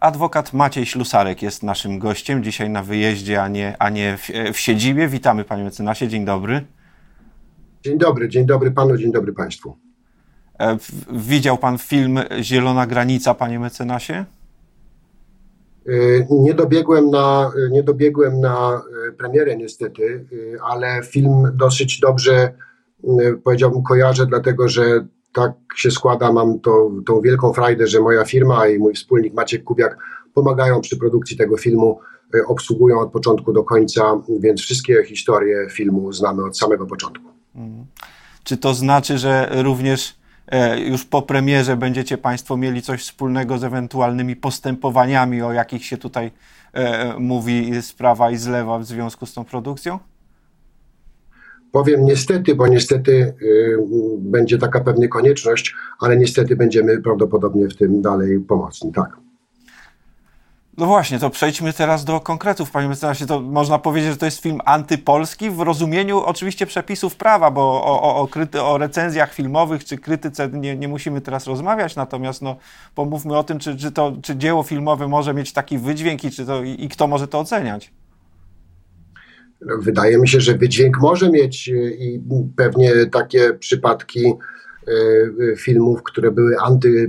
Adwokat 0.00 0.52
Maciej 0.52 0.86
Ślusarek 0.86 1.42
jest 1.42 1.62
naszym 1.62 1.98
gościem 1.98 2.44
dzisiaj 2.44 2.70
na 2.70 2.82
wyjeździe, 2.82 3.42
a 3.42 3.48
nie, 3.48 3.76
a 3.78 3.90
nie 3.90 4.16
w, 4.16 4.28
w 4.54 4.58
siedzibie. 4.58 5.08
Witamy 5.08 5.44
panie 5.44 5.64
mecenasie, 5.64 6.08
dzień 6.08 6.24
dobry. 6.24 6.64
Dzień 7.82 7.98
dobry, 7.98 8.28
dzień 8.28 8.46
dobry 8.46 8.70
panu, 8.70 8.96
dzień 8.96 9.12
dobry 9.12 9.32
państwu. 9.32 9.76
E, 10.60 10.76
widział 11.12 11.58
pan 11.58 11.78
film 11.78 12.20
Zielona 12.40 12.86
Granica, 12.86 13.34
panie 13.34 13.58
mecenasie? 13.58 14.14
E, 14.14 15.92
nie 16.30 16.54
dobiegłem 16.54 17.10
na, 17.10 17.52
nie 17.70 17.82
dobiegłem 17.82 18.40
na 18.40 18.82
e, 19.08 19.12
premierę 19.12 19.56
niestety, 19.56 20.26
ale 20.64 21.02
film 21.02 21.52
dosyć 21.54 22.00
dobrze 22.00 22.52
powiedziałbym 23.44 23.82
kojarzę, 23.82 24.26
dlatego 24.26 24.68
że 24.68 25.06
tak 25.32 25.52
się 25.76 25.90
składa, 25.90 26.32
mam 26.32 26.60
to, 26.60 26.90
tą 27.06 27.20
wielką 27.20 27.52
frajdę, 27.52 27.86
że 27.86 28.00
moja 28.00 28.24
firma 28.24 28.68
i 28.68 28.78
mój 28.78 28.94
wspólnik 28.94 29.34
Maciek 29.34 29.64
Kubiak 29.64 29.98
pomagają 30.34 30.80
przy 30.80 30.96
produkcji 30.96 31.36
tego 31.36 31.56
filmu, 31.56 32.00
e, 32.34 32.46
obsługują 32.46 33.00
od 33.00 33.12
początku 33.12 33.52
do 33.52 33.64
końca, 33.64 34.20
więc 34.40 34.60
wszystkie 34.60 35.04
historie 35.04 35.66
filmu 35.70 36.12
znamy 36.12 36.44
od 36.44 36.58
samego 36.58 36.86
początku. 36.86 37.24
Hmm. 37.54 37.86
Czy 38.44 38.56
to 38.56 38.74
znaczy, 38.74 39.18
że 39.18 39.48
również 39.62 40.16
e, 40.46 40.80
już 40.80 41.04
po 41.04 41.22
premierze 41.22 41.76
będziecie 41.76 42.18
Państwo 42.18 42.56
mieli 42.56 42.82
coś 42.82 43.02
wspólnego 43.02 43.58
z 43.58 43.64
ewentualnymi 43.64 44.36
postępowaniami, 44.36 45.42
o 45.42 45.52
jakich 45.52 45.84
się 45.84 45.96
tutaj 45.96 46.30
e, 46.72 47.14
mówi 47.18 47.82
z 47.82 47.92
prawa 47.92 48.30
i 48.30 48.36
z 48.36 48.46
lewa 48.46 48.78
w 48.78 48.84
związku 48.84 49.26
z 49.26 49.34
tą 49.34 49.44
produkcją? 49.44 49.98
Powiem 51.72 52.04
niestety, 52.04 52.54
bo 52.54 52.66
niestety 52.66 53.34
y, 53.42 53.76
będzie 54.18 54.58
taka 54.58 54.80
pewna 54.80 55.08
konieczność, 55.08 55.74
ale 56.00 56.16
niestety 56.16 56.56
będziemy 56.56 57.02
prawdopodobnie 57.02 57.68
w 57.68 57.76
tym 57.76 58.02
dalej 58.02 58.40
pomocni, 58.40 58.92
tak. 58.92 59.16
No 60.80 60.86
właśnie, 60.86 61.18
to 61.18 61.30
przejdźmy 61.30 61.72
teraz 61.72 62.04
do 62.04 62.20
konkretów, 62.20 62.70
panie 62.70 62.88
mecenasie. 62.88 63.26
To 63.26 63.40
można 63.40 63.78
powiedzieć, 63.78 64.10
że 64.10 64.16
to 64.16 64.26
jest 64.26 64.40
film 64.40 64.60
antypolski 64.64 65.50
w 65.50 65.60
rozumieniu 65.60 66.18
oczywiście 66.18 66.66
przepisów 66.66 67.16
prawa, 67.16 67.50
bo 67.50 67.62
o, 67.62 68.02
o, 68.02 68.16
o, 68.16 68.28
kryty, 68.28 68.62
o 68.62 68.78
recenzjach 68.78 69.34
filmowych 69.34 69.84
czy 69.84 69.98
krytyce 69.98 70.48
nie, 70.48 70.76
nie, 70.76 70.88
musimy 70.88 71.20
teraz 71.20 71.46
rozmawiać, 71.46 71.96
natomiast 71.96 72.42
no, 72.42 72.56
pomówmy 72.94 73.38
o 73.38 73.44
tym, 73.44 73.58
czy, 73.58 73.76
czy, 73.76 73.92
to, 73.92 74.12
czy 74.22 74.36
dzieło 74.36 74.62
filmowe 74.62 75.08
może 75.08 75.34
mieć 75.34 75.52
taki 75.52 75.78
wydźwięk 75.78 76.24
i, 76.24 76.30
czy 76.30 76.46
to, 76.46 76.62
i, 76.62 76.84
i 76.84 76.88
kto 76.88 77.06
może 77.06 77.28
to 77.28 77.38
oceniać. 77.38 77.92
Wydaje 79.60 80.18
mi 80.18 80.28
się, 80.28 80.40
że 80.40 80.54
wydźwięk 80.54 81.00
może 81.00 81.30
mieć 81.30 81.68
e, 81.68 81.90
i 81.90 82.22
pewnie 82.56 83.06
takie 83.06 83.54
przypadki 83.54 84.26
e, 84.26 85.56
filmów, 85.56 86.02
które 86.02 86.30
były 86.30 86.58
anty 86.58 87.06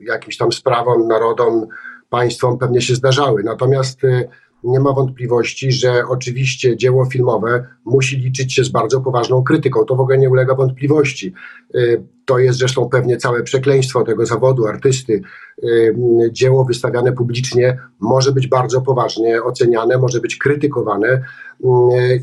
jakimś 0.00 0.36
tam 0.36 0.52
sprawom, 0.52 1.08
narodom, 1.08 1.66
państwom, 2.10 2.58
pewnie 2.58 2.82
się 2.82 2.94
zdarzały. 2.94 3.42
Natomiast 3.42 4.04
e, 4.04 4.28
nie 4.64 4.80
ma 4.80 4.92
wątpliwości, 4.92 5.72
że 5.72 6.02
oczywiście 6.08 6.76
dzieło 6.76 7.04
filmowe 7.04 7.66
musi 7.84 8.16
liczyć 8.16 8.54
się 8.54 8.64
z 8.64 8.68
bardzo 8.68 9.00
poważną 9.00 9.42
krytyką. 9.42 9.84
To 9.84 9.96
w 9.96 10.00
ogóle 10.00 10.18
nie 10.18 10.30
ulega 10.30 10.54
wątpliwości. 10.54 11.32
Y, 11.74 12.02
to 12.24 12.38
jest 12.38 12.58
zresztą 12.58 12.88
pewnie 12.88 13.16
całe 13.16 13.42
przekleństwo 13.42 14.04
tego 14.04 14.26
zawodu 14.26 14.66
artysty. 14.66 15.22
Y, 15.64 15.94
dzieło 16.32 16.64
wystawiane 16.64 17.12
publicznie 17.12 17.78
może 18.00 18.32
być 18.32 18.46
bardzo 18.46 18.80
poważnie 18.80 19.42
oceniane, 19.42 19.98
może 19.98 20.20
być 20.20 20.36
krytykowane 20.36 21.08
y, 21.08 21.20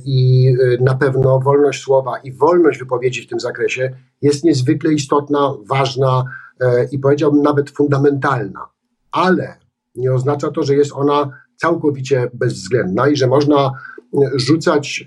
i 0.05 0.53
na 0.79 0.95
pewno 0.95 1.39
wolność 1.39 1.83
słowa 1.83 2.17
i 2.17 2.31
wolność 2.31 2.79
wypowiedzi 2.79 3.21
w 3.21 3.27
tym 3.27 3.39
zakresie 3.39 3.95
jest 4.21 4.43
niezwykle 4.43 4.93
istotna, 4.93 5.53
ważna 5.69 6.23
i 6.91 6.99
powiedziałbym 6.99 7.41
nawet 7.41 7.69
fundamentalna. 7.69 8.65
Ale 9.11 9.55
nie 9.95 10.13
oznacza 10.13 10.51
to, 10.51 10.63
że 10.63 10.75
jest 10.75 10.91
ona 10.93 11.31
całkowicie 11.57 12.31
bezwzględna 12.33 13.07
i 13.07 13.15
że 13.15 13.27
można 13.27 13.71
rzucać 14.35 15.05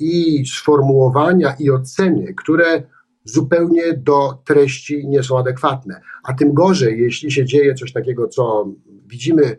i 0.00 0.44
sformułowania, 0.46 1.54
i 1.58 1.70
oceny, 1.70 2.34
które 2.34 2.82
zupełnie 3.24 3.92
do 3.92 4.42
treści 4.44 5.08
nie 5.08 5.22
są 5.22 5.38
adekwatne. 5.38 6.00
A 6.22 6.32
tym 6.34 6.54
gorzej, 6.54 7.00
jeśli 7.00 7.32
się 7.32 7.44
dzieje 7.44 7.74
coś 7.74 7.92
takiego, 7.92 8.28
co 8.28 8.68
widzimy, 9.06 9.56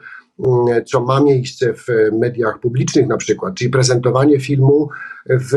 co 0.86 1.02
ma 1.02 1.24
miejsce 1.24 1.74
w 1.74 1.88
mediach 2.20 2.60
publicznych 2.60 3.08
na 3.08 3.18
przykład, 3.18 3.56
czyli 3.56 3.70
prezentowanie 3.70 4.40
filmu 4.40 4.90
w 5.30 5.52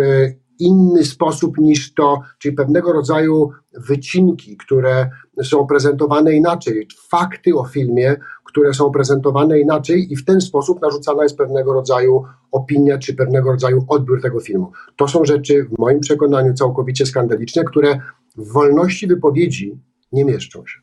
inny 0.58 1.04
sposób 1.04 1.58
niż 1.58 1.94
to, 1.94 2.20
czyli 2.38 2.54
pewnego 2.54 2.92
rodzaju 2.92 3.50
wycinki, 3.72 4.56
które 4.56 5.10
są 5.42 5.66
prezentowane 5.66 6.32
inaczej, 6.32 6.88
fakty 7.08 7.54
o 7.54 7.64
filmie, 7.64 8.16
które 8.54 8.74
są 8.74 8.90
prezentowane 8.90 9.60
inaczej 9.60 10.12
i 10.12 10.16
w 10.16 10.24
ten 10.24 10.40
sposób 10.40 10.82
narzucana 10.82 11.22
jest 11.22 11.36
pewnego 11.36 11.72
rodzaju 11.72 12.24
opinia 12.52 12.98
czy 12.98 13.14
pewnego 13.14 13.50
rodzaju 13.50 13.84
odbiór 13.88 14.22
tego 14.22 14.40
filmu. 14.40 14.72
To 14.96 15.08
są 15.08 15.24
rzeczy 15.24 15.64
w 15.64 15.78
moim 15.78 16.00
przekonaniu 16.00 16.54
całkowicie 16.54 17.06
skandaliczne, 17.06 17.64
które 17.64 17.98
w 18.36 18.52
wolności 18.52 19.06
wypowiedzi 19.06 19.78
nie 20.12 20.24
mieszczą 20.24 20.66
się. 20.66 20.80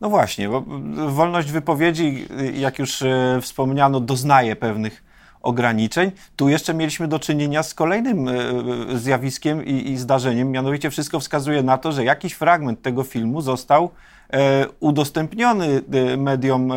No 0.00 0.10
właśnie, 0.10 0.48
bo 0.48 0.64
wolność 1.08 1.52
wypowiedzi, 1.52 2.28
jak 2.54 2.78
już 2.78 3.02
e, 3.02 3.38
wspomniano, 3.42 4.00
doznaje 4.00 4.56
pewnych 4.56 5.04
ograniczeń. 5.46 6.10
Tu 6.36 6.48
jeszcze 6.48 6.74
mieliśmy 6.74 7.08
do 7.08 7.18
czynienia 7.18 7.62
z 7.62 7.74
kolejnym 7.74 8.28
e, 8.28 8.32
e, 8.32 8.98
zjawiskiem 8.98 9.64
i, 9.64 9.90
i 9.90 9.96
zdarzeniem, 9.96 10.50
mianowicie 10.50 10.90
wszystko 10.90 11.20
wskazuje 11.20 11.62
na 11.62 11.78
to, 11.78 11.92
że 11.92 12.04
jakiś 12.04 12.32
fragment 12.32 12.82
tego 12.82 13.02
filmu 13.02 13.40
został 13.40 13.90
e, 14.32 14.66
udostępniony 14.80 15.82
mediom 16.18 16.72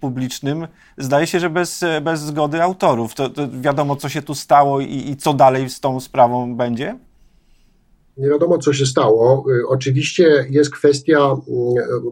publicznym, 0.00 0.68
zdaje 0.98 1.26
się, 1.26 1.40
że 1.40 1.50
bez, 1.50 1.84
bez 2.02 2.20
zgody 2.20 2.62
autorów. 2.62 3.14
To, 3.14 3.30
to 3.30 3.42
wiadomo, 3.60 3.96
co 3.96 4.08
się 4.08 4.22
tu 4.22 4.34
stało 4.34 4.80
i, 4.80 5.10
i 5.10 5.16
co 5.16 5.34
dalej 5.34 5.70
z 5.70 5.80
tą 5.80 6.00
sprawą 6.00 6.56
będzie? 6.56 6.98
Nie 8.16 8.28
wiadomo, 8.28 8.58
co 8.58 8.72
się 8.72 8.86
stało. 8.86 9.44
Oczywiście 9.68 10.46
jest 10.50 10.70
kwestia, 10.70 11.36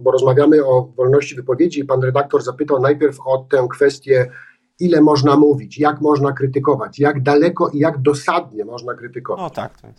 bo 0.00 0.10
rozmawiamy 0.10 0.65
o 0.65 0.92
wolności 0.97 1.34
wypowiedzi, 1.34 1.84
pan 1.84 2.03
redaktor 2.03 2.42
zapytał 2.42 2.81
najpierw 2.81 3.16
o 3.27 3.47
tę 3.50 3.66
kwestię 3.71 4.31
ile 4.80 5.00
można 5.00 5.36
mówić, 5.36 5.78
jak 5.78 6.00
można 6.00 6.32
krytykować, 6.32 6.98
jak 6.98 7.22
daleko 7.22 7.68
i 7.68 7.78
jak 7.78 8.02
dosadnie 8.02 8.64
można 8.64 8.94
krytykować. 8.94 9.42
No 9.42 9.50
tak. 9.50 9.80
tak. 9.80 9.92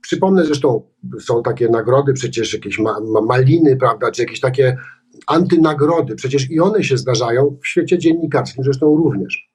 Przypomnę 0.00 0.44
zresztą, 0.44 0.82
są 1.20 1.42
takie 1.42 1.68
nagrody, 1.68 2.12
przecież 2.12 2.54
jakieś 2.54 2.78
ma, 2.78 3.00
ma, 3.00 3.20
maliny, 3.20 3.76
prawda, 3.76 4.10
czy 4.10 4.22
jakieś 4.22 4.40
takie 4.40 4.76
antynagrody, 5.26 6.14
przecież 6.14 6.50
i 6.50 6.60
one 6.60 6.84
się 6.84 6.96
zdarzają 6.96 7.56
w 7.62 7.66
świecie 7.66 7.98
dziennikarskim, 7.98 8.64
zresztą 8.64 8.96
również. 8.96 9.50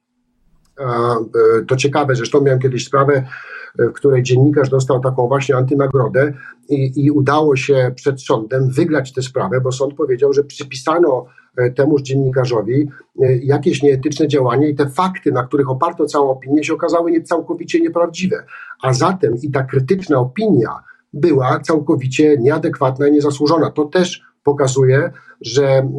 E, 0.79 0.85
to 1.67 1.75
ciekawe, 1.75 2.15
zresztą 2.15 2.41
miałem 2.41 2.59
kiedyś 2.59 2.85
sprawę, 2.85 3.23
w 3.79 3.93
której 3.93 4.23
dziennikarz 4.23 4.69
dostał 4.69 4.99
taką 4.99 5.27
właśnie 5.27 5.55
antynagrodę 5.55 6.33
i, 6.69 7.05
i 7.05 7.11
udało 7.11 7.55
się 7.55 7.91
przed 7.95 8.21
sądem 8.21 8.69
wygrać 8.69 9.13
tę 9.13 9.21
sprawę, 9.21 9.61
bo 9.61 9.71
sąd 9.71 9.93
powiedział, 9.93 10.33
że 10.33 10.43
przypisano 10.43 11.25
E, 11.57 11.71
temuż 11.71 12.01
dziennikarzowi 12.01 12.89
e, 13.21 13.37
jakieś 13.37 13.83
nieetyczne 13.83 14.27
działanie 14.27 14.69
i 14.69 14.75
te 14.75 14.89
fakty, 14.89 15.31
na 15.31 15.43
których 15.43 15.69
oparto 15.69 16.05
całą 16.05 16.29
opinię, 16.29 16.63
się 16.63 16.73
okazały 16.73 17.11
nie, 17.11 17.21
całkowicie 17.21 17.79
nieprawdziwe. 17.79 18.43
A 18.81 18.93
zatem 18.93 19.33
i 19.43 19.51
ta 19.51 19.63
krytyczna 19.63 20.19
opinia 20.19 20.69
była 21.13 21.59
całkowicie 21.59 22.37
nieadekwatna 22.37 23.07
i 23.07 23.11
niezasłużona. 23.11 23.71
To 23.71 23.85
też 23.85 24.21
pokazuje, 24.43 25.11
że 25.41 25.67
mm, 25.67 25.91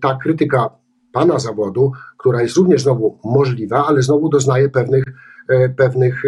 ta 0.00 0.18
krytyka 0.22 0.70
pana 1.12 1.38
zawodu, 1.38 1.92
która 2.18 2.42
jest 2.42 2.56
również 2.56 2.82
znowu 2.82 3.18
możliwa, 3.24 3.86
ale 3.86 4.02
znowu 4.02 4.28
doznaje 4.28 4.68
pewnych, 4.68 5.04
pewnych 5.76 6.22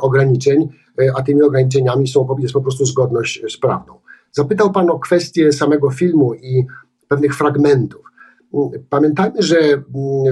ograniczeń, 0.00 0.68
a 1.16 1.22
tymi 1.22 1.42
ograniczeniami 1.42 2.08
są, 2.08 2.36
jest 2.38 2.54
po 2.54 2.60
prostu 2.60 2.84
zgodność 2.84 3.42
z 3.48 3.56
prawdą. 3.56 3.94
Zapytał 4.32 4.72
pan 4.72 4.90
o 4.90 4.98
kwestię 4.98 5.52
samego 5.52 5.90
filmu 5.90 6.34
i 6.34 6.66
pewnych 7.08 7.36
fragmentów. 7.36 8.02
Pamiętajmy, 8.90 9.42
że 9.42 9.58
mm, 9.58 9.84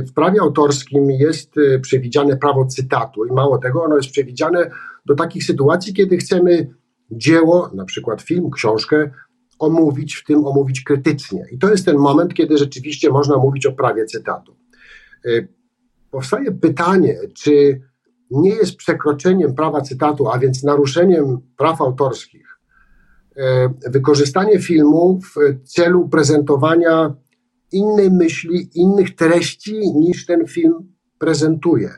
w 0.06 0.12
prawie 0.12 0.40
autorskim 0.40 1.10
jest 1.10 1.54
przewidziane 1.82 2.36
prawo 2.36 2.66
cytatu 2.66 3.24
i 3.24 3.32
mało 3.32 3.58
tego, 3.58 3.82
ono 3.82 3.96
jest 3.96 4.10
przewidziane 4.10 4.70
do 5.06 5.14
takich 5.14 5.44
sytuacji, 5.44 5.94
kiedy 5.94 6.16
chcemy 6.16 6.74
dzieło, 7.10 7.70
na 7.74 7.84
przykład 7.84 8.22
film, 8.22 8.50
książkę, 8.50 9.10
omówić, 9.58 10.16
w 10.16 10.24
tym 10.24 10.46
omówić 10.46 10.82
krytycznie. 10.82 11.46
I 11.52 11.58
to 11.58 11.70
jest 11.70 11.84
ten 11.84 11.96
moment, 11.96 12.34
kiedy 12.34 12.58
rzeczywiście 12.58 13.10
można 13.10 13.36
mówić 13.36 13.66
o 13.66 13.72
prawie 13.72 14.04
cytatu. 14.04 14.56
Powstaje 16.10 16.52
pytanie, 16.52 17.16
czy 17.34 17.80
nie 18.30 18.50
jest 18.50 18.76
przekroczeniem 18.76 19.54
prawa 19.54 19.80
cytatu, 19.80 20.28
a 20.28 20.38
więc 20.38 20.62
naruszeniem 20.62 21.40
praw 21.56 21.80
autorskich, 21.80 22.58
E, 23.38 23.74
wykorzystanie 23.90 24.58
filmu 24.58 25.20
w 25.20 25.64
celu 25.64 26.08
prezentowania 26.08 27.14
innej 27.72 28.10
myśli, 28.10 28.70
innych 28.74 29.14
treści 29.14 29.92
niż 29.94 30.26
ten 30.26 30.46
film 30.46 30.92
prezentuje. 31.18 31.90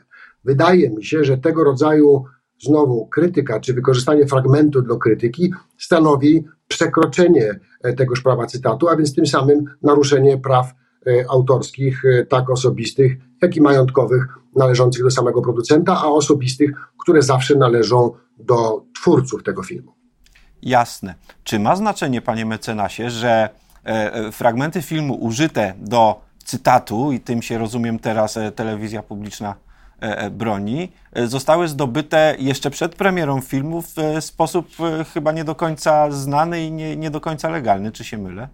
Wydaje 0.43 0.89
mi 0.89 1.05
się, 1.05 1.23
że 1.23 1.37
tego 1.37 1.63
rodzaju 1.63 2.23
znowu 2.61 3.07
krytyka, 3.07 3.59
czy 3.59 3.73
wykorzystanie 3.73 4.27
fragmentu 4.27 4.81
do 4.81 4.97
krytyki 4.97 5.53
stanowi 5.77 6.45
przekroczenie 6.67 7.59
e, 7.83 7.93
tegoż 7.93 8.21
prawa 8.21 8.45
cytatu, 8.45 8.89
a 8.89 8.95
więc 8.95 9.15
tym 9.15 9.25
samym 9.25 9.65
naruszenie 9.81 10.37
praw 10.37 10.73
autorskich, 11.29 12.03
tak 12.29 12.49
osobistych, 12.49 13.17
jak 13.41 13.55
i 13.55 13.61
majątkowych, 13.61 14.27
należących 14.55 15.03
do 15.03 15.11
samego 15.11 15.41
producenta, 15.41 15.97
a 15.97 16.05
osobistych, 16.05 16.71
które 16.97 17.21
zawsze 17.21 17.55
należą 17.55 18.11
do 18.39 18.83
twórców 18.95 19.43
tego 19.43 19.63
filmu. 19.63 19.93
Jasne. 20.61 21.15
Czy 21.43 21.59
ma 21.59 21.75
znaczenie, 21.75 22.21
panie 22.21 22.45
mecenasie, 22.45 23.09
że 23.09 23.49
fragmenty 24.31 24.81
filmu 24.81 25.13
użyte 25.13 25.73
do 25.77 26.21
cytatu, 26.45 27.11
i 27.11 27.19
tym 27.19 27.41
się 27.41 27.57
rozumiem 27.57 27.99
teraz 27.99 28.39
telewizja 28.55 29.03
publiczna 29.03 29.55
E, 30.01 30.17
e, 30.17 30.29
broni 30.29 30.91
e, 31.13 31.27
zostały 31.27 31.67
zdobyte 31.67 32.35
jeszcze 32.39 32.69
przed 32.69 32.95
premierą 32.95 33.41
filmu 33.41 33.81
w 33.81 33.95
sposób 34.19 34.67
chyba 35.13 35.31
nie 35.31 35.43
do 35.43 35.55
końca 35.55 36.11
znany 36.11 36.65
i 36.65 36.71
nie, 36.71 36.97
nie 36.97 37.11
do 37.11 37.21
końca 37.21 37.49
legalny. 37.49 37.91
Czy 37.91 38.03
się 38.03 38.17
mylę? 38.17 38.47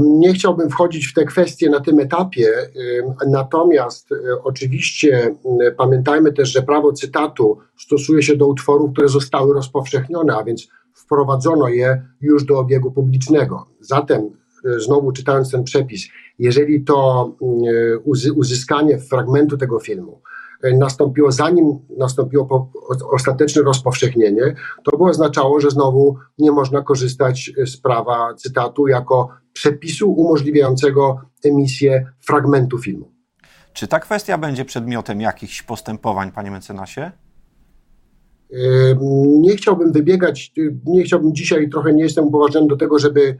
Nie 0.00 0.32
chciałbym 0.32 0.70
wchodzić 0.70 1.06
w 1.06 1.14
te 1.14 1.24
kwestie 1.24 1.70
na 1.70 1.80
tym 1.80 1.98
etapie, 1.98 2.48
natomiast 3.26 4.08
oczywiście 4.44 5.34
pamiętajmy 5.76 6.32
też, 6.32 6.52
że 6.52 6.62
prawo 6.62 6.92
cytatu 6.92 7.58
stosuje 7.78 8.22
się 8.22 8.36
do 8.36 8.46
utworów, 8.46 8.92
które 8.92 9.08
zostały 9.08 9.54
rozpowszechnione, 9.54 10.36
a 10.36 10.44
więc 10.44 10.68
wprowadzono 10.94 11.68
je 11.68 12.02
już 12.20 12.44
do 12.44 12.58
obiegu 12.58 12.90
publicznego. 12.90 13.66
Zatem 13.80 14.30
znowu 14.78 15.12
czytając 15.12 15.50
ten 15.50 15.64
przepis, 15.64 16.08
jeżeli 16.38 16.84
to 16.84 17.30
uzyskanie 18.34 18.98
fragmentu 18.98 19.56
tego 19.56 19.80
filmu 19.80 20.20
nastąpiło 20.72 21.32
zanim 21.32 21.78
nastąpiło 21.98 22.70
ostateczne 23.12 23.62
rozpowszechnienie, 23.62 24.54
to 24.84 24.96
by 24.98 25.04
oznaczało, 25.04 25.60
że 25.60 25.70
znowu 25.70 26.16
nie 26.38 26.52
można 26.52 26.82
korzystać 26.82 27.50
z 27.66 27.76
prawa 27.76 28.34
cytatu 28.34 28.88
jako 28.88 29.28
przepisu 29.52 30.12
umożliwiającego 30.12 31.20
emisję 31.44 32.06
fragmentu 32.20 32.78
filmu. 32.78 33.12
Czy 33.72 33.88
ta 33.88 34.00
kwestia 34.00 34.38
będzie 34.38 34.64
przedmiotem 34.64 35.20
jakichś 35.20 35.62
postępowań, 35.62 36.32
panie 36.32 36.50
mecenasie? 36.50 37.12
Nie 39.40 39.56
chciałbym 39.56 39.92
wybiegać, 39.92 40.52
nie 40.86 41.02
chciałbym 41.02 41.34
dzisiaj, 41.34 41.70
trochę 41.70 41.92
nie 41.92 42.02
jestem 42.02 42.24
upoważniony 42.24 42.66
do 42.66 42.76
tego, 42.76 42.98
żeby 42.98 43.38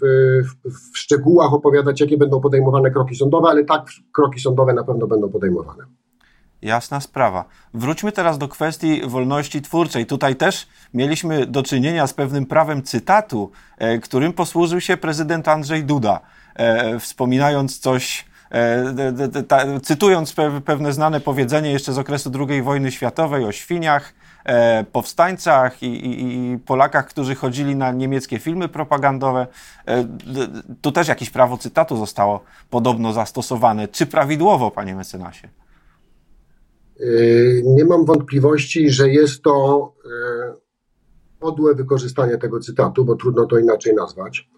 w 0.92 0.98
szczegółach 0.98 1.52
opowiadać, 1.52 2.00
jakie 2.00 2.16
będą 2.18 2.40
podejmowane 2.40 2.90
kroki 2.90 3.16
sądowe, 3.16 3.48
ale 3.48 3.64
tak, 3.64 3.86
kroki 4.12 4.40
sądowe 4.40 4.74
na 4.74 4.84
pewno 4.84 5.06
będą 5.06 5.28
podejmowane. 5.28 5.84
Jasna 6.66 7.00
sprawa. 7.00 7.44
Wróćmy 7.74 8.12
teraz 8.12 8.38
do 8.38 8.48
kwestii 8.48 9.02
wolności 9.06 9.62
twórczej. 9.62 10.06
Tutaj 10.06 10.36
też 10.36 10.68
mieliśmy 10.94 11.46
do 11.46 11.62
czynienia 11.62 12.06
z 12.06 12.12
pewnym 12.12 12.46
prawem 12.46 12.82
cytatu, 12.82 13.50
e, 13.78 13.98
którym 13.98 14.32
posłużył 14.32 14.80
się 14.80 14.96
prezydent 14.96 15.48
Andrzej 15.48 15.84
Duda, 15.84 16.20
e, 16.54 16.98
wspominając 16.98 17.78
coś 17.78 18.24
E, 18.50 19.80
cytując 19.82 20.34
pewne 20.64 20.92
znane 20.92 21.20
powiedzenie 21.20 21.70
jeszcze 21.70 21.92
z 21.92 21.98
okresu 21.98 22.30
II 22.48 22.62
wojny 22.62 22.92
światowej 22.92 23.44
o 23.44 23.52
świniach, 23.52 24.14
powstańcach 24.92 25.82
i, 25.82 25.86
i, 25.86 26.52
i, 26.52 26.58
Polakach, 26.58 27.06
którzy 27.06 27.34
chodzili 27.34 27.76
na 27.76 27.92
niemieckie 27.92 28.38
filmy 28.38 28.68
propagandowe. 28.68 29.46
Tu 30.82 30.92
też 30.92 31.08
jakieś 31.08 31.30
prawo 31.30 31.56
cytatu 31.56 31.96
zostało 31.96 32.40
podobno 32.70 33.12
zastosowane. 33.12 33.88
Czy 33.88 34.06
prawidłowo, 34.06 34.70
panie 34.70 34.94
mecenasie? 34.94 35.48
Nie 37.64 37.84
mam 37.84 38.04
wątpliwości, 38.04 38.90
że 38.90 39.08
jest 39.08 39.42
to 39.42 39.92
podłe 41.40 41.74
wykorzystanie 41.74 42.38
tego 42.38 42.60
cytatu, 42.60 43.04
bo 43.04 43.16
trudno 43.16 43.46
to 43.46 43.58
inaczej 43.58 43.94
nazwać. 43.94 44.50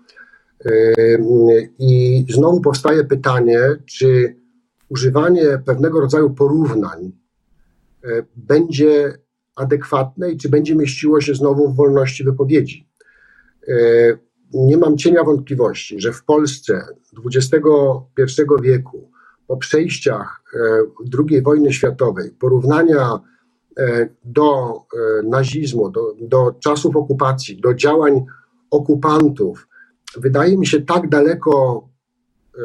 I 1.78 2.26
znowu 2.30 2.60
powstaje 2.60 3.04
pytanie, 3.04 3.60
czy 3.86 4.36
używanie 4.88 5.62
pewnego 5.66 6.00
rodzaju 6.00 6.30
porównań 6.30 7.12
będzie 8.36 9.18
adekwatne 9.56 10.30
i 10.30 10.36
czy 10.36 10.48
będzie 10.48 10.76
mieściło 10.76 11.20
się 11.20 11.34
znowu 11.34 11.68
w 11.68 11.76
wolności 11.76 12.24
wypowiedzi. 12.24 12.88
Nie 14.52 14.76
mam 14.76 14.96
cienia 14.96 15.24
wątpliwości, 15.24 16.00
że 16.00 16.12
w 16.12 16.24
Polsce 16.24 16.86
XXI 17.26 17.62
wieku, 18.62 19.10
po 19.48 19.56
przejściach 19.56 20.42
e, 20.54 20.58
II 21.28 21.42
wojny 21.42 21.72
światowej, 21.72 22.30
porównania 22.30 23.20
do 24.24 24.76
nazizmu, 25.24 25.90
do, 25.90 26.14
do 26.20 26.54
czasów 26.60 26.96
okupacji, 26.96 27.60
do 27.60 27.74
działań 27.74 28.24
okupantów, 28.70 29.68
wydaje 30.16 30.58
mi 30.58 30.66
się 30.66 30.80
tak 30.80 31.08
daleko 31.08 31.88
e, 32.58 32.62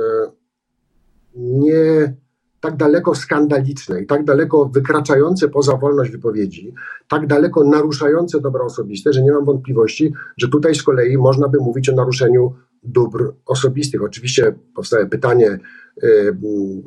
nie 1.36 2.14
tak 2.60 2.78
daleko 2.78 3.16
skandaliczne 3.16 4.02
i 4.02 4.06
tak 4.06 4.24
daleko 4.24 4.66
wykraczające 4.66 5.50
poza 5.50 5.78
wolność 5.78 6.12
wypowiedzi, 6.12 6.74
tak 7.08 7.28
daleko 7.28 7.64
naruszające 7.64 8.42
dobra 8.42 8.64
osobiste, 8.64 9.14
że 9.14 9.22
nie 9.22 9.32
mam 9.32 9.46
wątpliwości, 9.46 10.14
że 10.38 10.48
tutaj 10.48 10.76
z 10.76 10.84
kolei 10.84 11.18
można 11.18 11.48
by 11.48 11.58
mówić 11.58 11.90
o 11.90 11.96
naruszeniu 11.96 12.54
dóbr 12.84 13.34
osobistych. 13.46 14.04
Oczywiście 14.04 14.56
powstaje 14.76 15.06
pytanie, 15.06 15.48
e, 15.48 15.60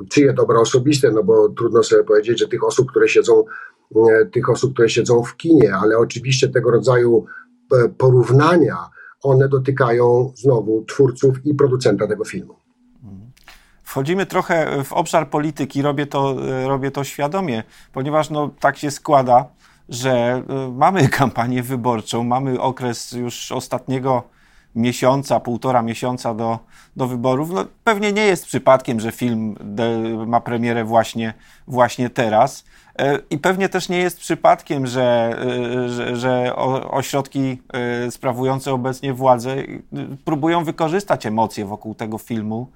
czyje 0.09 0.33
dobra 0.33 0.59
osobiste, 0.59 1.11
no 1.11 1.23
bo 1.23 1.49
trudno 1.49 1.83
sobie 1.83 2.03
powiedzieć, 2.03 2.39
że 2.39 2.47
tych 2.47 2.63
osób, 2.63 2.89
które 2.89 3.07
siedzą, 3.07 3.43
e, 3.95 4.25
tych 4.25 4.49
osób, 4.49 4.73
które 4.73 4.89
siedzą 4.89 5.23
w 5.23 5.37
kinie, 5.37 5.75
ale 5.75 5.97
oczywiście 5.97 6.49
tego 6.49 6.71
rodzaju 6.71 7.25
porównania 7.97 8.77
one 9.23 9.49
dotykają 9.49 10.31
znowu 10.35 10.85
twórców 10.85 11.45
i 11.45 11.53
producenta 11.53 12.07
tego 12.07 12.25
filmu. 12.25 12.55
Wchodzimy 13.83 14.25
trochę 14.25 14.83
w 14.83 14.93
obszar 14.93 15.29
polityki, 15.29 15.81
robię 15.81 16.05
to, 16.05 16.35
robię 16.67 16.91
to 16.91 17.03
świadomie, 17.03 17.63
ponieważ 17.93 18.29
no, 18.29 18.49
tak 18.59 18.77
się 18.77 18.91
składa, 18.91 19.45
że 19.89 20.11
e, 20.11 20.43
mamy 20.77 21.09
kampanię 21.19 21.63
wyborczą, 21.63 22.23
mamy 22.23 22.59
okres 22.59 23.11
już 23.11 23.51
ostatniego 23.51 24.23
miesiąca, 24.75 25.39
półtora 25.39 25.81
miesiąca 25.81 26.33
do, 26.33 26.59
do 26.95 27.07
wyborów. 27.07 27.51
No, 27.51 27.65
pewnie 27.83 28.13
nie 28.13 28.25
jest 28.25 28.45
przypadkiem, 28.45 28.99
że 28.99 29.11
film 29.11 29.55
ma 30.27 30.41
premierę 30.41 30.83
właśnie, 30.83 31.33
właśnie 31.67 32.09
teraz. 32.09 32.63
E, 32.99 33.19
I 33.29 33.37
pewnie 33.37 33.69
też 33.69 33.89
nie 33.89 33.97
jest 33.97 34.19
przypadkiem, 34.19 34.87
że, 34.87 35.37
e, 35.85 35.89
że, 35.89 36.15
że 36.15 36.55
ośrodki 36.91 37.61
e, 37.73 38.11
sprawujące 38.11 38.73
obecnie 38.73 39.13
władzę 39.13 39.55
próbują 40.25 40.63
wykorzystać 40.63 41.25
emocje 41.25 41.65
wokół 41.65 41.95
tego 41.95 42.17
filmu 42.17 42.71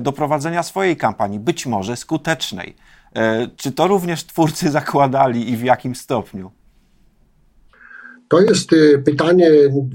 do 0.00 0.12
prowadzenia 0.12 0.62
swojej 0.62 0.96
kampanii, 0.96 1.40
być 1.40 1.66
może 1.66 1.96
skutecznej. 1.96 2.76
Czy 3.56 3.72
to 3.72 3.86
również 3.86 4.24
twórcy 4.26 4.70
zakładali 4.70 5.50
i 5.50 5.56
w 5.56 5.62
jakim 5.62 5.94
stopniu? 5.94 6.50
To 8.28 8.40
jest 8.40 8.70
pytanie 9.04 9.50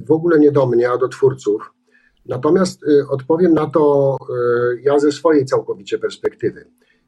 w 0.07 0.11
ogóle 0.11 0.39
nie 0.39 0.51
do 0.51 0.65
mnie, 0.67 0.91
a 0.91 0.97
do 0.97 1.07
twórców. 1.07 1.73
Natomiast 2.25 2.81
odpowiem 3.09 3.53
na 3.53 3.69
to 3.69 4.17
ja 4.83 4.99
ze 4.99 5.11
swojej 5.11 5.45
całkowicie 5.45 5.99
perspektywy. 5.99 6.65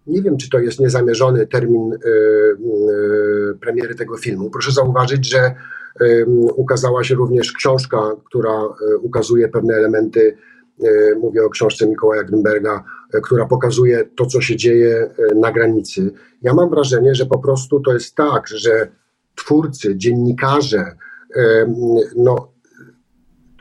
Nie 0.08 0.22
wiem, 0.22 0.38
czy 0.38 0.50
to 0.50 0.60
jest 0.60 0.79
niezamierzony 0.79 1.48
termin 1.48 1.98
premiery 3.62 3.96
tego 3.96 4.17
filmu. 4.17 4.50
Proszę 4.50 4.72
zauważyć, 4.72 5.29
że 5.29 5.55
ukazała 6.55 7.03
się 7.03 7.15
również 7.15 7.51
książka, 7.51 8.15
która 8.25 8.62
ukazuje 9.01 9.50
pewne 9.50 9.74
elementy, 9.74 10.38
mówię 11.20 11.46
o 11.46 11.50
książce 11.50 11.88
Mikołaja 11.88 12.24
Grimberga, 12.24 12.84
która 13.24 13.46
pokazuje 13.46 14.10
to, 14.15 14.25
co 14.25 14.41
się 14.41 14.55
dzieje 14.55 15.10
na 15.36 15.51
granicy. 15.51 16.12
Ja 16.41 16.53
mam 16.53 16.70
wrażenie, 16.70 17.15
że 17.15 17.25
po 17.25 17.39
prostu 17.39 17.79
to 17.79 17.94
jest 17.94 18.15
tak, 18.15 18.48
że 18.48 18.88
twórcy, 19.36 19.96
dziennikarze, 19.96 20.96
no, 22.17 22.51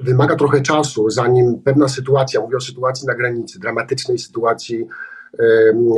wymaga 0.01 0.37
trochę 0.37 0.61
czasu, 0.61 1.11
zanim 1.11 1.63
pewna 1.63 1.89
sytuacja, 1.89 2.41
mówię 2.41 2.57
o 2.57 2.61
sytuacji 2.61 3.07
na 3.07 3.15
granicy, 3.15 3.61
dramatycznej 3.61 4.19
sytuacji 4.19 4.87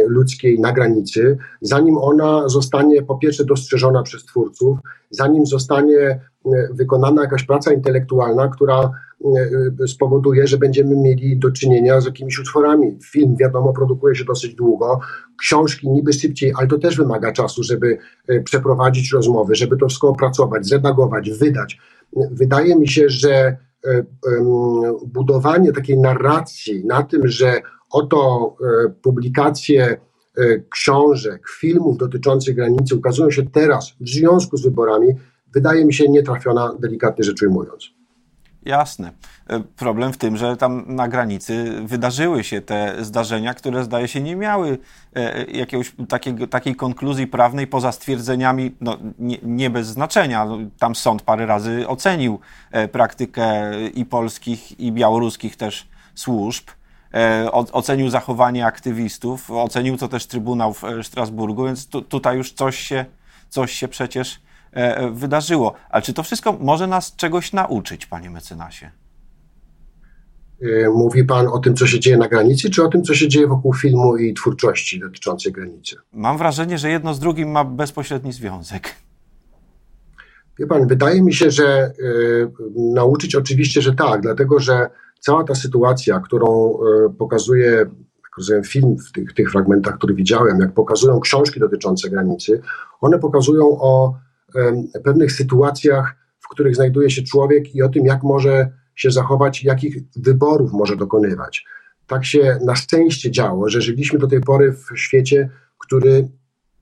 ludzkiej 0.07 0.61
na 0.61 0.73
granicy, 0.73 1.39
zanim 1.61 1.99
ona 1.99 2.49
zostanie 2.49 3.03
po 3.03 3.19
pierwsze 3.19 3.45
dostrzeżona 3.45 4.03
przez 4.03 4.25
twórców, 4.25 4.79
zanim 5.11 5.47
zostanie 5.47 6.21
wykonana 6.71 7.23
jakaś 7.23 7.45
praca 7.45 7.73
intelektualna, 7.73 8.49
która 8.49 8.91
spowoduje, 9.87 10.47
że 10.47 10.59
będziemy 10.59 10.97
mieli 10.97 11.39
do 11.39 11.51
czynienia 11.51 12.01
z 12.01 12.07
jakimiś 12.07 12.39
utworami. 12.39 12.99
Film, 13.05 13.37
wiadomo, 13.37 13.73
produkuje 13.73 14.15
się 14.15 14.25
dosyć 14.25 14.55
długo, 14.55 15.01
książki 15.39 15.91
niby 15.91 16.13
szybciej, 16.13 16.53
ale 16.57 16.67
to 16.67 16.79
też 16.79 16.97
wymaga 16.97 17.33
czasu, 17.33 17.63
żeby 17.63 17.99
e, 18.29 18.41
przeprowadzić 18.41 19.13
rozmowy, 19.13 19.55
żeby 19.55 19.77
to 19.77 19.89
wszystko 19.89 20.09
opracować, 20.09 20.67
zredagować, 20.67 21.31
wydać. 21.31 21.79
Wydaje 22.31 22.77
mi 22.77 22.89
się, 22.89 23.09
że 23.09 23.57
budowanie 25.07 25.73
takiej 25.73 25.99
narracji 25.99 26.85
na 26.85 27.03
tym, 27.03 27.29
że 27.29 27.61
Oto 27.91 28.57
e, 28.61 28.89
publikacje 29.03 29.85
e, 29.85 29.99
książek, 30.71 31.49
filmów 31.61 31.99
dotyczących 31.99 32.55
granicy 32.55 32.97
ukazują 32.97 33.31
się 33.31 33.51
teraz 33.51 33.93
w 34.01 34.09
związku 34.09 34.57
z 34.57 34.63
wyborami, 34.63 35.15
wydaje 35.55 35.85
mi 35.85 35.95
się 35.95 36.09
nietrafiona, 36.09 36.75
delikatnie 36.81 37.25
rzecz 37.25 37.43
ujmując. 37.43 37.96
Jasne. 38.67 39.13
E, 39.49 39.61
problem 39.61 40.13
w 40.13 40.19
tym, 40.19 40.37
że 40.37 40.57
tam 40.57 40.85
na 40.87 41.09
granicy 41.09 41.81
wydarzyły 41.85 42.45
się 42.45 42.61
te 42.61 43.05
zdarzenia, 43.05 43.55
które 43.55 43.85
zdaje 43.85 44.09
się 44.09 44.21
nie 44.21 44.37
miały 44.37 44.79
e, 45.15 45.45
jakiegoś 45.45 45.93
takiego, 46.09 46.47
takiej 46.47 46.77
konkluzji 46.77 47.27
prawnej 47.27 47.67
poza 47.67 47.93
stwierdzeniami, 47.93 48.75
no, 48.81 48.99
nie, 49.19 49.39
nie 49.43 49.71
bez 49.71 49.87
znaczenia. 49.87 50.45
No, 50.45 50.59
tam 50.79 50.95
sąd 50.95 51.23
parę 51.23 51.47
razy 51.47 51.89
ocenił 51.89 52.41
e, 52.71 52.89
praktykę 52.89 53.73
i 53.95 54.05
polskich, 54.05 54.81
i 54.81 54.93
białoruskich 54.93 55.57
też 55.57 55.89
służb. 56.15 56.65
Ocenił 57.53 58.11
zachowanie 58.11 58.67
aktywistów, 58.67 59.51
ocenił 59.51 59.97
to 59.97 60.09
też 60.09 60.27
Trybunał 60.27 60.73
w 60.73 60.83
Strasburgu, 61.03 61.65
więc 61.65 61.89
tu, 61.89 62.03
tutaj 62.03 62.37
już 62.37 62.53
coś 62.53 62.79
się, 62.79 63.05
coś 63.49 63.73
się 63.73 63.89
przecież 63.89 64.41
E, 64.41 64.45
e, 64.46 64.46
wydarzyło. 65.13 65.75
Ale 65.91 66.03
czy 66.03 66.13
to 66.13 66.23
wszystko 66.23 66.53
może 66.53 66.87
nas 66.87 67.17
czegoś 67.17 67.53
nauczyć, 67.53 68.07
panie 68.07 68.31
mecenasie? 68.31 68.91
E, 70.63 70.91
mówi 70.91 71.25
pan 71.25 71.47
o 71.47 71.59
tym, 71.59 71.77
co 71.77 71.87
się 71.87 72.01
dzieje 72.01 72.17
na 72.17 72.29
granicy, 72.29 72.71
czy 72.71 72.85
o 72.85 72.89
tym, 72.89 73.03
co 73.03 73.15
się 73.15 73.29
dzieje 73.29 73.47
wokół 73.47 73.75
filmu 73.75 74.17
i 74.17 74.35
twórczości 74.35 75.01
dotyczącej 75.01 75.53
granicy? 75.53 75.97
Mam 76.13 76.39
wrażenie, 76.39 76.79
że 76.79 76.91
jedno 76.91 77.15
z 77.15 77.21
drugim 77.21 77.51
ma 77.51 77.65
bezpośredni 77.65 78.33
związek. 78.33 78.95
Wie 80.59 80.67
pan, 80.67 80.87
wydaje 80.87 81.23
mi 81.23 81.35
się, 81.35 81.51
że 81.51 81.93
y, 81.99 82.49
nauczyć 82.77 83.35
oczywiście, 83.35 83.83
że 83.83 83.95
tak, 83.95 84.21
dlatego 84.21 84.61
że 84.61 84.91
cała 85.21 85.45
ta 85.45 85.55
sytuacja, 85.55 86.21
którą 86.21 86.79
y, 87.07 87.15
pokazuje, 87.19 87.71
jak 88.23 88.37
rozumiem, 88.39 88.65
film 88.65 88.97
w 89.09 89.13
tych, 89.13 89.33
tych 89.33 89.53
fragmentach, 89.53 89.95
które 89.95 90.15
widziałem, 90.15 90.61
jak 90.61 90.73
pokazują 90.73 91.21
książki 91.21 91.61
dotyczące 91.61 92.11
granicy, 92.11 92.61
one 93.01 93.19
pokazują 93.19 93.65
o 93.81 94.15
pewnych 95.05 95.33
sytuacjach, 95.33 96.17
w 96.41 96.49
których 96.49 96.75
znajduje 96.75 97.11
się 97.11 97.23
człowiek 97.23 97.75
i 97.75 97.83
o 97.83 97.89
tym, 97.89 98.07
jak 98.07 98.23
może 98.23 98.71
się 98.95 99.11
zachować, 99.11 99.65
jakich 99.65 99.97
wyborów 100.17 100.73
może 100.73 100.97
dokonywać. 100.97 101.65
Tak 102.07 102.25
się 102.25 102.59
na 102.65 102.75
szczęście 102.75 103.31
działo, 103.31 103.69
że 103.69 103.81
żyliśmy 103.81 104.19
do 104.19 104.27
tej 104.27 104.41
pory 104.41 104.73
w 104.73 104.99
świecie, 104.99 105.51
który 105.79 106.29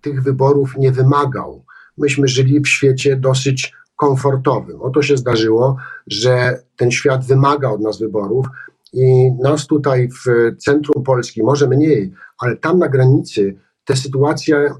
tych 0.00 0.22
wyborów 0.22 0.76
nie 0.78 0.92
wymagał. 0.92 1.64
Myśmy 1.98 2.28
żyli 2.28 2.60
w 2.60 2.68
świecie 2.68 3.16
dosyć 3.16 3.72
komfortowym. 3.96 4.82
Oto 4.82 5.02
się 5.02 5.16
zdarzyło, 5.16 5.76
że 6.06 6.62
ten 6.76 6.90
świat 6.90 7.26
wymaga 7.26 7.70
od 7.70 7.80
nas 7.80 7.98
wyborów 7.98 8.46
i 8.92 9.32
nas 9.42 9.66
tutaj 9.66 10.08
w 10.08 10.56
centrum 10.58 11.04
Polski, 11.04 11.42
może 11.42 11.68
mniej, 11.68 12.12
ale 12.38 12.56
tam 12.56 12.78
na 12.78 12.88
granicy 12.88 13.56
te 13.84 13.96
sytuacje 13.96 14.56
e, 14.56 14.74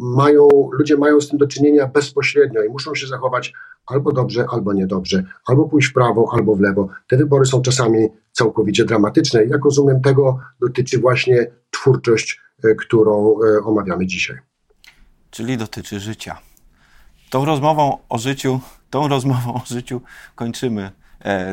mają, 0.00 0.48
ludzie 0.72 0.96
mają 0.96 1.20
z 1.20 1.28
tym 1.28 1.38
do 1.38 1.46
czynienia 1.46 1.86
bezpośrednio 1.86 2.62
i 2.62 2.68
muszą 2.68 2.94
się 2.94 3.06
zachować 3.06 3.52
albo 3.86 4.12
dobrze, 4.12 4.46
albo 4.50 4.72
niedobrze, 4.72 5.24
albo 5.46 5.68
pójść 5.68 5.88
w 5.88 5.92
prawo, 5.92 6.30
albo 6.32 6.56
w 6.56 6.60
lewo. 6.60 6.88
Te 7.08 7.16
wybory 7.16 7.46
są 7.46 7.62
czasami 7.62 8.08
całkowicie 8.32 8.84
dramatyczne. 8.84 9.44
Jak 9.44 9.64
rozumiem, 9.64 10.00
tego 10.00 10.38
dotyczy 10.60 10.98
właśnie 10.98 11.46
twórczość, 11.70 12.40
e, 12.64 12.74
którą 12.74 13.34
e, 13.42 13.64
omawiamy 13.64 14.06
dzisiaj. 14.06 14.36
Czyli 15.30 15.56
dotyczy 15.56 16.00
życia. 16.00 16.38
Tą 17.30 17.44
rozmową 17.44 17.98
o 18.08 18.18
życiu, 18.18 18.60
tą 18.90 19.08
rozmową 19.08 19.54
o 19.54 19.62
życiu 19.66 20.00
kończymy 20.34 20.90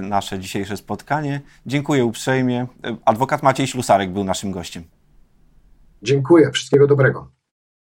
nasze 0.02 0.40
dzisiejsze 0.40 0.78
spotkanie. 0.78 1.42
Dziękuję 1.66 2.06
uprzejmie. 2.06 2.68
Adwokat 3.06 3.44
Maciej 3.44 3.68
Ślusarek 3.68 4.12
był 4.12 4.24
naszym 4.24 4.52
gościem. 4.52 4.84
Dziękuję, 6.02 6.52
wszystkiego 6.52 6.88
dobrego. 6.88 7.35